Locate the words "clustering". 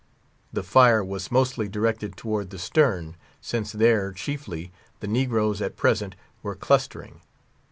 6.55-7.21